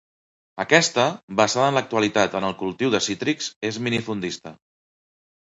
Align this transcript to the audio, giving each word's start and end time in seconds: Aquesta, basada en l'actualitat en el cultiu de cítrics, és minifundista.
Aquesta, 0.61 1.03
basada 1.41 1.67
en 1.73 1.77
l'actualitat 1.79 2.39
en 2.41 2.47
el 2.49 2.57
cultiu 2.63 2.95
de 2.97 3.03
cítrics, 3.09 3.53
és 3.71 3.79
minifundista. 3.91 4.57